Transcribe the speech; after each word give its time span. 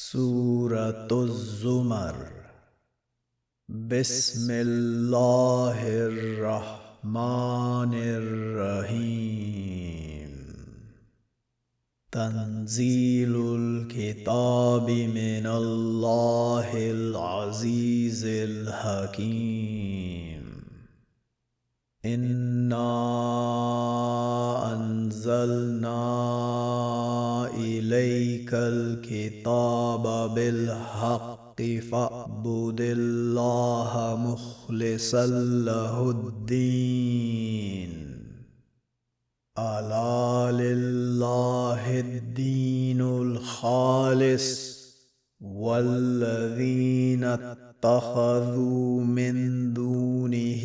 سورة 0.00 1.08
الزمر. 1.12 2.30
بسم 3.68 4.50
الله 4.50 5.78
الرحمن 6.06 7.94
الرحيم. 7.94 9.48
تنزيل 12.12 13.34
الكتاب 13.36 14.90
من 14.90 15.46
الله 15.46 16.90
العزيز 16.90 18.24
الحكيم. 18.24 19.58
إنا 22.04 22.88
أنزلنا 24.72 25.98
إليك 27.54 28.54
الكتاب 29.10 30.34
بالحق 30.34 31.62
فاعبد 31.62 32.80
الله 32.80 34.16
مخلصا 34.16 35.26
له 35.66 36.10
الدين. 36.10 37.92
ألا 39.58 40.52
لله 40.52 42.00
الدين 42.00 43.00
الخالص 43.00 44.78
والذين 45.40 47.24
اتخذوا 47.24 49.04
من 49.04 49.34
دونه 49.74 50.64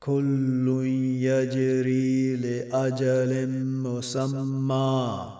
كل 0.00 0.82
يجري 1.22 2.36
لأجل 2.36 3.48
مسمى. 3.58 5.32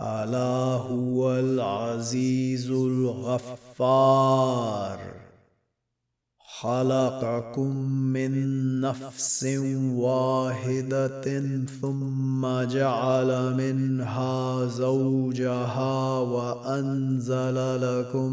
ألا 0.00 0.82
هو 0.90 1.38
العزيز 1.38 2.70
الغفار. 2.70 4.42
خلقكم 6.62 7.76
من 7.90 8.32
نفس 8.80 9.44
واحدة 9.94 11.40
ثم 11.80 12.46
جعل 12.62 13.54
منها 13.54 14.66
زوجها 14.66 16.18
وأنزل 16.18 17.56
لكم 17.82 18.32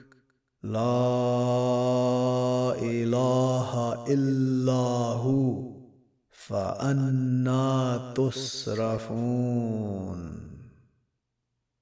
لا 0.63 0.81
إله 2.81 4.05
إلا 4.07 5.17
هو 5.17 5.71
فأنا 6.31 7.97
تصرفون. 8.15 9.71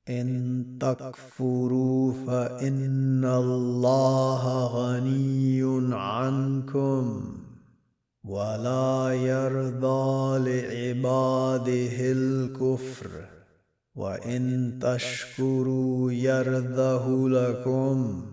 إن 0.09 0.65
تكفروا 0.79 2.13
فإن 2.27 3.25
الله 3.25 4.65
غني 4.65 5.95
عنكم 5.95 7.37
ولا 8.23 9.13
يرضى 9.13 10.39
لعباده 10.39 12.11
الكفر. 12.11 13.09
وإن 13.95 14.79
تشكروا 14.81 16.11
يرضه 16.11 17.29
لكم. 17.29 18.25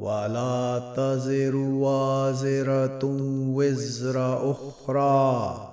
ولا 0.00 0.92
تزر 0.96 1.56
وازرة 1.56 3.04
وزر 3.54 4.50
أخرى. 4.50 5.66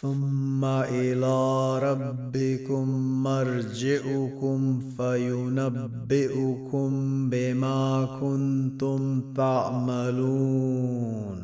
ثم 0.00 0.64
إلى 0.64 1.78
ربكم 1.78 2.88
مرجعكم 3.22 4.80
فينبئكم 4.96 6.90
بما 7.30 8.08
كنتم 8.20 9.20
تعملون. 9.36 11.42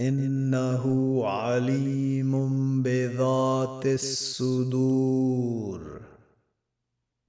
إنه 0.00 1.20
عليم 1.24 2.32
بذات 2.82 3.86
الصدور. 3.86 5.80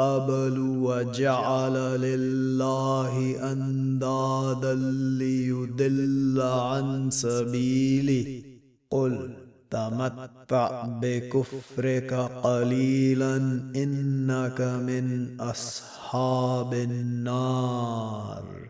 قبل 0.00 0.58
وجعل 0.58 1.74
لله 2.00 3.14
أندادا 3.52 4.74
ليدل 5.18 6.40
عن 6.40 7.10
سبيله. 7.10 8.42
قل 8.90 9.30
تمتع 9.70 10.86
بكفرك 11.02 12.14
قليلا 12.42 13.36
إنك 13.76 14.60
من 14.60 15.36
أصحاب 15.40 16.74
النار. 16.74 18.69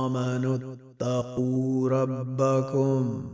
آمنوا 0.07 0.57
اتقوا 0.57 1.89
ربكم 1.89 3.29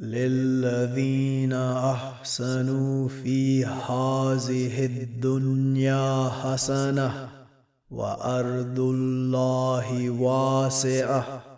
للذين 0.00 1.52
أحسنوا 1.52 3.08
في 3.08 3.64
هذه 3.64 4.86
الدنيا 4.86 6.28
حسنة 6.28 7.28
وأرض 7.90 8.80
الله 8.80 10.10
واسعة. 10.10 11.57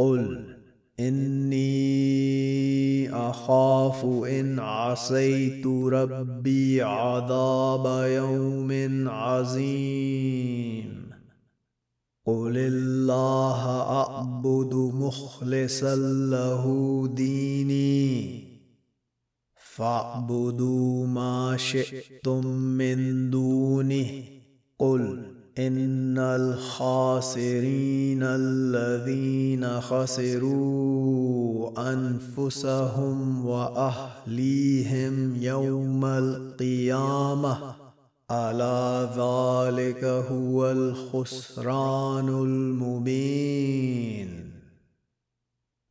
قل 0.00 0.56
اني 1.00 1.60
اخاف 3.14 4.04
ان 4.04 4.58
عصيت 4.58 5.66
ربي 5.66 6.82
عذاب 6.82 8.08
يوم 8.08 9.08
عظيم 9.08 11.10
قل 12.26 12.56
الله 12.56 13.80
اعبد 13.80 14.74
مخلصا 14.74 15.96
له 16.30 16.64
ديني 17.14 18.44
فاعبدوا 19.56 21.06
ما 21.06 21.56
شئتم 21.56 22.46
من 22.46 23.30
دونه 23.30 24.06
قل 24.78 25.39
إن 25.66 26.18
الخاسرين 26.18 28.22
الذين 28.22 29.80
خسروا 29.80 31.70
أنفسهم 31.92 33.46
وأهليهم 33.46 35.42
يوم 35.42 36.04
القيامة 36.04 37.74
ألا 38.30 39.04
ذلك 39.04 40.04
هو 40.04 40.70
الخسران 40.70 42.28
المبين. 42.28 44.50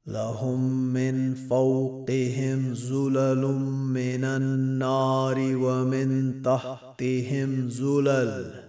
لهم 0.07 0.93
من 0.93 1.35
فوقهم 1.35 2.73
زلل 2.73 3.45
من 3.93 4.23
النار 4.23 5.55
ومن 5.55 6.41
تحتهم 6.41 7.69
زلل 7.69 8.68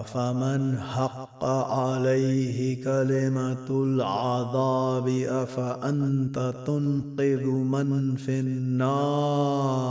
افمن 0.00 0.78
حق 0.78 1.44
عليه 1.44 2.84
كلمة 2.84 3.66
العذاب 3.70 5.08
أفأنت 5.28 6.54
تنقذ 6.66 7.44
من 7.46 8.16
في 8.16 8.40
النار؟ 8.40 9.88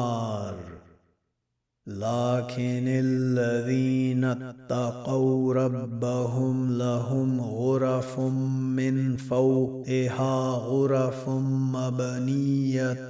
لكن 1.88 2.84
الذين 2.88 4.24
اتقوا 4.24 5.54
ربهم 5.54 6.78
لهم 6.78 7.42
غرف 7.42 8.20
من 8.20 9.16
فوقها 9.18 10.50
غرف 10.50 11.30
مبنية 11.76 13.08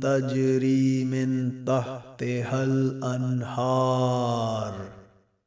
تجري 0.00 1.04
من 1.04 1.52
تحتها 1.64 2.64
الأنهار. 2.64 4.18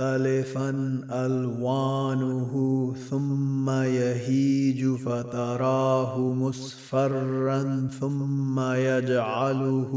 مختلفا 0.00 0.70
ألوانه 1.12 2.52
ثم 3.10 3.70
يهيج 3.70 4.94
فتراه 4.96 6.18
مصفرا 6.18 7.88
ثم 8.00 8.60
يجعله 8.60 9.92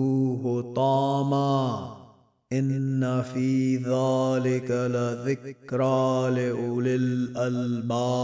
هطاما. 0.45 1.87
إن 2.53 3.21
في 3.21 3.77
ذلك 3.77 4.71
لذكرى 4.71 6.31
لأولي 6.31 6.95
الألباب. 6.95 8.23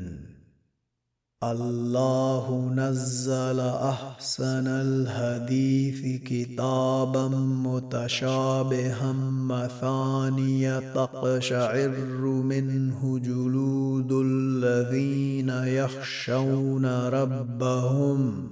الله 1.43 2.71
نزل 2.75 3.59
أحسن 3.59 4.67
الحديث 4.67 6.21
كتابا 6.21 7.27
متشابها 7.65 9.13
مثانية 9.49 10.93
تقشعر 10.93 12.21
منه 12.23 13.19
جلود 13.19 14.11
الذين 14.11 15.49
يخشون 15.49 16.85
ربهم 17.07 18.47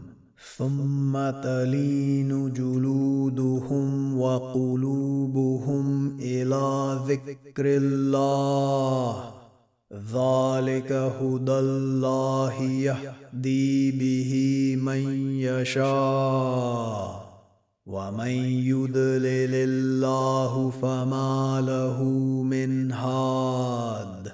ثم 0.58 1.14
تلين 1.44 2.54
جلودهم 2.54 4.20
وقلوبهم 4.20 6.18
إلى 6.20 7.00
ذكر 7.08 7.66
الله. 7.66 9.39
ذلك 9.94 10.92
هدى 10.92 11.52
الله 11.52 12.64
يهدي 12.64 13.92
به 13.92 14.32
من 14.82 15.32
يشاء 15.40 17.30
ومن 17.86 18.32
يضلل 18.70 19.56
الله 19.56 20.70
فما 20.70 21.62
له 21.66 22.04
من 22.44 22.92
هاد 22.92 24.32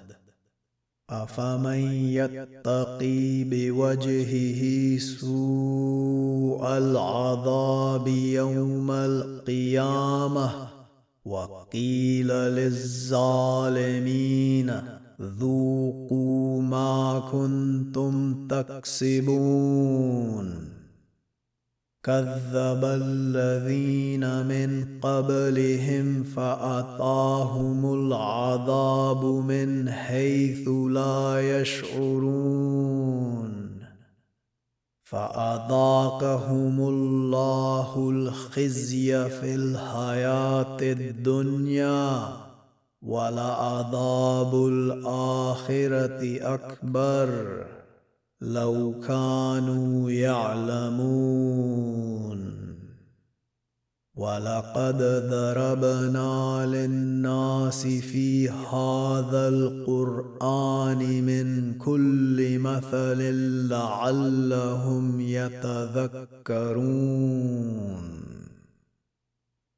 افمن 1.09 1.81
يتقي 2.03 3.43
بوجهه 3.43 4.97
سوء 4.97 6.77
العذاب 6.77 8.07
يوم 8.07 8.91
القيامه 8.91 10.67
وقيل 11.25 12.27
للظالمين 12.27 13.75
ذوقوا 15.21 16.61
ما 16.61 17.23
كنتم 17.31 18.47
تكسبون 18.47 19.95
كذب 22.03 22.81
الذين 22.83 24.45
من 24.45 24.99
قبلهم 25.01 26.23
فاتاهم 26.23 27.93
العذاب 27.93 29.25
من 29.25 29.89
حيث 29.89 30.67
لا 30.67 31.59
يشعرون 31.59 33.15
فاذاقهم 35.03 36.79
الله 36.79 38.09
الخزي 38.09 39.29
في 39.29 39.55
الحياة 39.55 40.77
الدنيا 40.81 42.27
ولعذاب 43.05 44.67
الآخرة 44.67 46.39
أكبر 46.41 47.65
لو 48.41 48.93
كانوا 49.07 50.11
يعلمون 50.11 51.75
ولقد 54.15 54.97
ضربنا 55.29 56.65
للناس 56.65 57.87
في 57.87 58.49
هذا 58.49 59.47
القرآن 59.47 61.23
من 61.25 61.73
كل 61.77 62.59
مثل 62.59 63.21
لعلهم 63.69 65.21
يتذكرون 65.21 66.25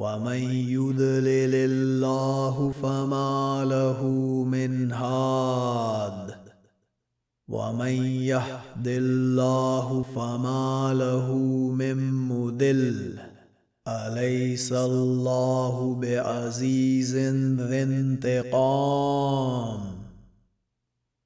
ومن 0.00 0.42
يضلل 0.72 1.54
الله 1.54 2.72
فما 2.82 3.64
له 3.68 4.00
من 4.48 4.92
هاد. 4.92 6.34
ومن 7.48 7.96
يهد 8.32 8.86
الله 8.86 10.04
فما 10.16 10.94
له 10.94 11.28
من 11.82 12.12
مدل 12.12 13.18
أليس 13.88 14.72
الله 14.72 15.94
بعزيز 16.02 17.16
ذي 17.60 17.82
انتقام؟ 17.82 19.20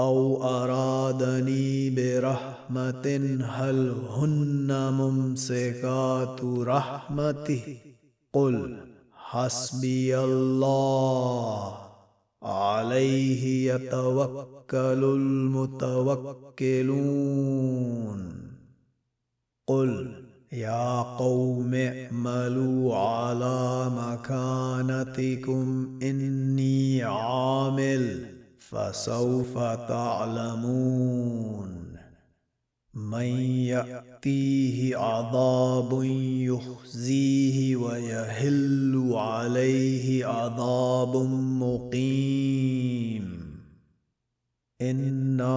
أو 0.00 0.44
أرادني 0.44 1.90
برحمة 1.90 3.36
هل 3.44 3.94
هن 4.10 4.92
ممسكات 4.92 6.44
رحمته؟ 6.44 7.76
قل 8.32 8.76
حسبي 9.12 10.18
الله. 10.18 11.78
عليه 12.42 13.72
يتوكل 13.72 15.04
المتوكلون. 15.04 16.20
قل 19.66 20.24
يا 20.52 21.02
قوم 21.02 21.74
اعملوا 21.74 22.96
على 22.96 23.90
مكانتكم 23.96 25.98
إني 26.02 27.02
عامل. 27.02 28.39
فسوف 28.70 29.58
تعلمون. 29.88 31.70
من 32.94 33.26
يأتيه 33.74 34.96
عذاب 34.96 36.02
يخزيه 36.52 37.76
ويهل 37.76 39.10
عليه 39.14 40.26
عذاب 40.26 41.16
مقيم. 41.62 43.40
إنا 44.82 45.52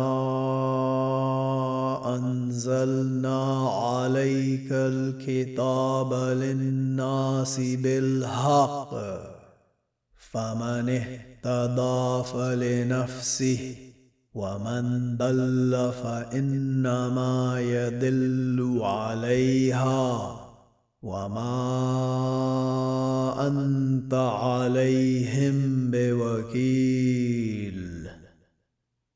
أنزلنا 2.16 3.70
عليك 3.70 4.72
الكتاب 4.72 6.14
للناس 6.14 7.60
بالحق. 7.60 9.33
فمن 10.34 10.90
اهتدى 10.90 12.30
فلنفسه 12.34 13.76
ومن 14.34 15.18
ضل 15.18 15.92
فإنما 16.04 17.60
يدل 17.60 18.80
عليها. 18.82 20.40
وما 21.04 21.58
أنت 23.48 24.14
عليهم 24.14 25.92
بوكيل. 25.92 27.93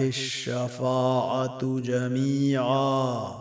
الشفاعة 0.00 1.80
جميعا 1.80 3.34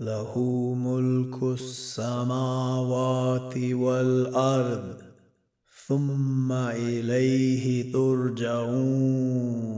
له 0.00 0.38
ملك 0.74 1.42
السماوات 1.42 3.56
والأرض 3.56 4.94
ثم 5.86 6.52
إليه 6.52 7.92
ترجعون. 7.92 9.70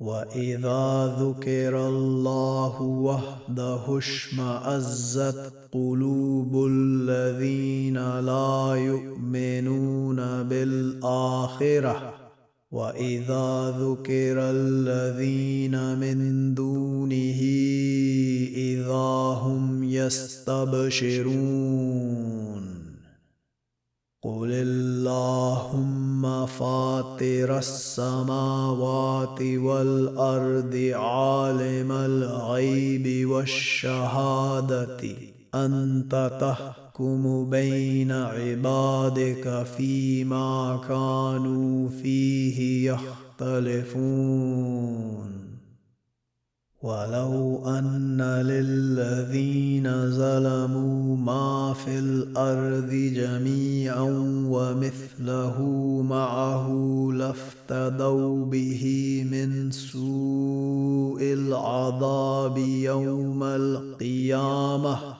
وإذا 0.00 1.16
ذكر 1.20 1.88
الله 1.88 2.82
وحده 2.82 3.98
اشمأزت 3.98 5.52
قلوب 5.72 6.66
الذين 6.66 8.20
لا 8.20 8.74
يؤمنون 8.74 10.42
بالآخرة 10.42 12.19
واذا 12.70 13.74
ذكر 13.78 14.36
الذين 14.38 15.98
من 15.98 16.54
دونه 16.54 17.40
اذا 18.54 19.38
هم 19.42 19.84
يستبشرون 19.84 21.40
قل 24.22 24.50
اللهم 24.52 26.46
فاطر 26.46 27.58
السماوات 27.58 29.42
والارض 29.42 30.92
عالم 30.94 31.92
الغيب 31.92 33.30
والشهاده 33.30 35.00
انت 35.54 36.30
تحكم 36.40 36.89
يحكم 37.00 37.50
بين 37.50 38.12
عبادك 38.12 39.66
فيما 39.76 40.80
كانوا 40.88 41.88
فيه 41.88 42.90
يختلفون. 42.92 44.00
ولو 46.82 47.66
أن 47.66 48.22
للذين 48.22 50.10
ظلموا 50.10 51.16
ما 51.16 51.74
في 51.84 51.98
الأرض 51.98 52.90
جميعا 52.90 54.10
ومثله 54.48 55.62
معه 56.08 56.68
لافتدوا 57.14 58.46
به 58.46 58.84
من 59.30 59.70
سوء 59.70 61.22
العذاب 61.22 62.58
يوم 62.58 63.42
القيامة. 63.42 65.19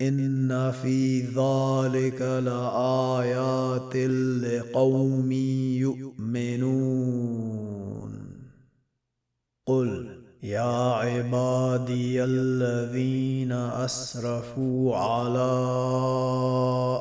ان 0.00 0.72
في 0.82 1.20
ذلك 1.20 2.22
لايات 2.22 3.96
لقوم 3.96 5.32
يؤمنون 5.82 7.50
قل 9.66 10.20
يا 10.42 10.92
عبادي 10.92 12.24
الذين 12.24 13.52
اسرفوا 13.52 14.96
على 14.96 15.52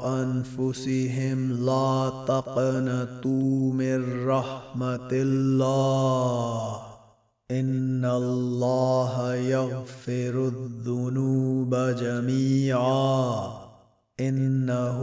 انفسهم 0.05 1.65
لا 1.65 2.11
تقنطوا 2.27 3.73
من 3.73 4.27
رحمه 4.27 5.09
الله 5.11 6.88
إن 7.51 8.05
الله 8.05 9.35
يغفر 9.35 10.47
الذنوب 10.47 11.75
جميعا. 11.75 13.53
إنه 14.19 14.99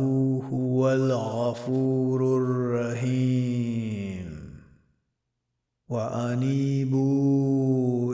هو 0.52 0.92
الغفور 0.92 2.38
الرحيم. 2.38 4.26
وأنيبوا 5.88 7.34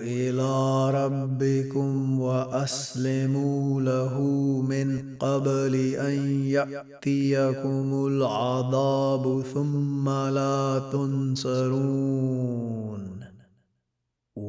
إلى 0.01 0.91
ربكم 0.91 2.21
وأسلموا 2.21 3.83
له 3.83 4.21
من 4.69 5.17
قبل 5.21 5.95
أن 5.95 6.45
يأتيكم 6.45 8.07
العذاب 8.07 9.43
ثم 9.55 10.09
لا 10.09 10.83
تنصرون. 10.93 13.12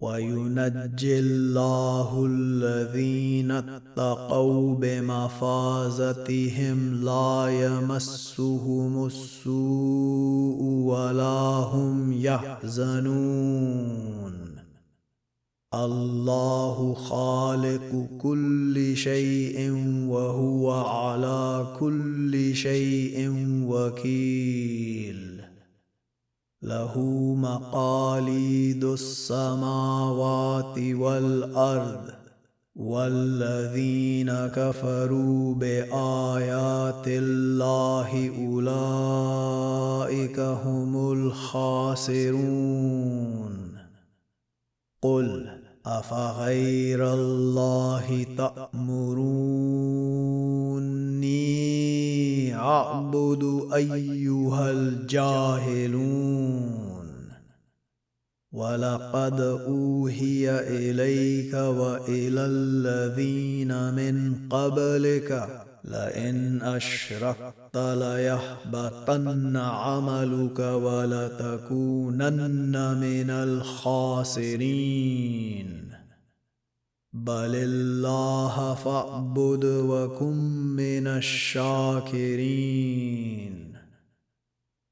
وينجي 0.00 1.18
الله 1.18 2.26
الذين 2.30 3.50
اتقوا 3.50 4.74
بمفازتهم 4.74 6.24
لا 7.04 7.46
يمسهم 7.48 9.06
السوء 9.06 10.62
ولا 10.62 11.40
هم 11.74 12.12
يحزنون 12.12 13.58
الله 15.74 16.94
خالق 16.94 18.08
كل 18.18 18.96
شيء 18.96 19.70
وهو 20.08 20.70
على 20.70 21.66
كل 21.80 22.54
شيء 22.54 23.34
وكيل 23.66 25.07
له 26.62 26.98
مقاليد 27.38 28.84
السماوات 28.84 30.78
والأرض 30.78 32.10
والذين 32.76 34.32
كفروا 34.46 35.54
بآيات 35.54 37.04
الله 37.06 38.30
أولئك 38.46 40.40
هم 40.40 41.12
الخاسرون. 41.12 42.38
قل 45.02 45.58
افغير 45.88 47.14
الله 47.14 48.26
تأمروني 48.36 49.28
أعبد 52.54 53.68
أيها 53.74 54.70
الجاهلون 54.70 56.28
ولقد 58.52 59.40
أوحي 59.40 60.50
إليك 60.60 61.54
وإلى 61.54 62.46
الذين 62.46 63.94
من 63.94 64.48
قبلك 64.50 65.67
لئن 65.90 66.62
اشركت 66.62 67.76
ليحبطن 67.76 69.56
عملك 69.56 70.58
ولتكونن 70.58 72.16
من 73.00 73.30
الخاسرين. 73.30 74.78
بل 77.12 77.54
الله 77.54 78.74
فاعبد 78.74 79.64
وكن 79.64 80.36
من 80.76 81.06
الشاكرين. 81.06 82.48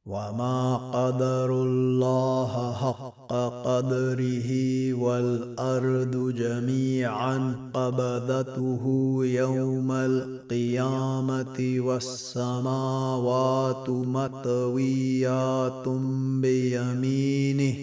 وما 0.07 0.77
قدر 0.95 1.51
الله 1.63 2.73
حق 2.73 3.33
قدره 3.67 4.51
والارض 4.95 6.35
جميعا 6.37 7.57
قبضته 7.75 8.85
يوم 9.25 9.93
القيامه 9.93 11.77
والسماوات 11.79 13.91
مطويات 13.91 15.89
بيمينه 16.43 17.77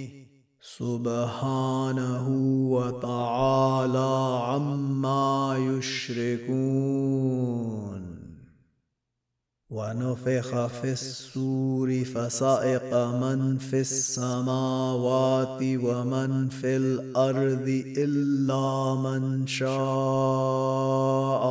سبحانه 0.62 2.29
وتعالى 2.71 4.39
عما 4.47 5.57
يشركون 5.59 7.33
ونفخ 9.73 10.67
في 10.67 10.91
السور 10.91 12.03
فصائق 12.03 12.95
من 12.95 13.57
في 13.57 13.79
السماوات 13.79 15.59
ومن 15.62 16.49
في 16.49 16.77
الأرض 16.77 17.83
إلا 17.97 18.95
من 18.95 19.47
شاء 19.47 19.73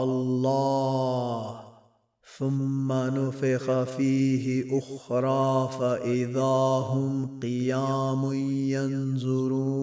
الله. 0.05 1.61
ثم 2.39 2.93
نفخ 2.93 3.83
فيه 3.83 4.79
أخرى 4.79 5.71
فإذا 5.81 6.87
هم 6.93 7.41
قيام 7.43 8.33
ينظرون. 9.23 9.83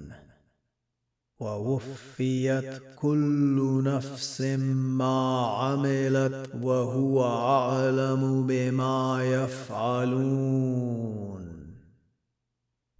ووفيت 1.41 2.81
كل 2.95 3.81
نفس 3.85 4.41
ما 4.41 5.45
عملت 5.45 6.49
وهو 6.61 7.23
أعلم 7.23 8.47
بما 8.47 9.19
يفعلون. 9.23 11.01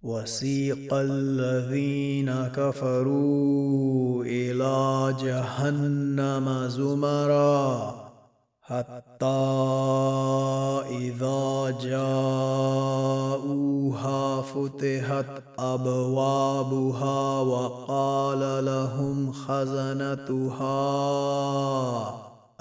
وسيق 0.02 0.94
الذين 0.94 2.32
كفروا 2.46 4.24
إلى 4.24 5.16
جهنم 5.20 6.68
زمرًا 6.68 8.02
إذا 10.90 11.70
جاءوها 11.82 13.42
فتحت 14.42 15.42
أبوابها 15.58 17.40
وقال 17.40 18.64
لهم 18.64 19.32
خزنتها 19.32 20.72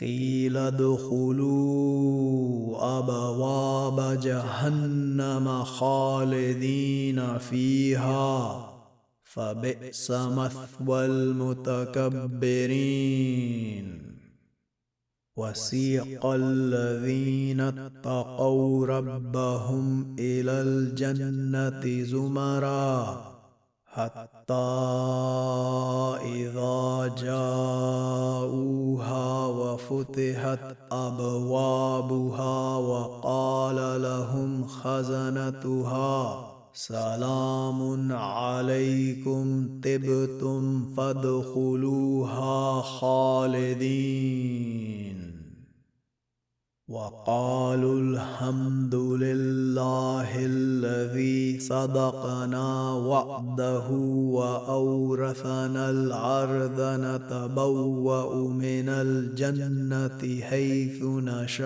قيل 0.00 0.56
ادخلوا 0.56 1.54
أبواب 2.98 4.20
جهنم 4.20 5.64
خالدين 5.64 7.38
فيها. 7.38 8.70
فبئس 9.24 10.10
مثوى 10.10 11.06
المتكبرين. 11.06 12.24
وسيق 15.36 16.26
الذين 16.26 17.60
اتقوا 17.60 18.86
ربهم 18.86 20.16
إلى 20.18 20.52
الجنة 20.52 22.04
زمرًا. 22.04 23.33
حتى 23.94 24.54
إذا 26.24 27.14
جاءوها 27.22 28.66
وفتحت 29.46 30.76
أبوابها 30.92 32.76
وقال 32.76 34.02
لهم 34.02 34.66
خزنتها 34.66 36.50
سلام 36.72 38.12
عليكم 38.12 39.68
طبتم 39.84 40.94
فادخلوها 40.96 42.82
خالدين. 42.82 44.44
وقالوا 46.88 48.00
الحمد 48.00 48.94
لله 48.94 50.30
الذي 50.36 51.33
صدقنا 51.68 52.92
وعده 52.92 53.90
وأورثنا 54.38 55.90
الأرض 55.90 56.80
نتبوأ 56.80 58.48
من 58.48 58.88
الجنة 58.88 60.40
حيث 60.40 61.02
نشاء. 61.02 61.64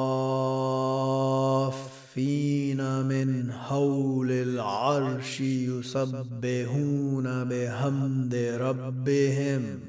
المصطفين 2.16 3.08
من 3.08 3.52
حول 3.52 4.30
العرش 4.30 5.40
يسبحون 5.40 7.44
بحمد 7.44 8.34
ربهم 8.60 9.80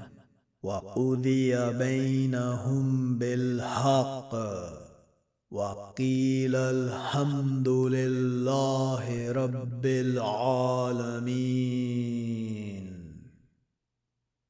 وقضي 0.64 1.74
بينهم 1.74 3.18
بالحق 3.18 4.36
وقيل 5.52 6.56
الحمد 6.56 7.70
لله 7.70 9.32
رب 9.32 9.86
العالمين. 9.86 11.24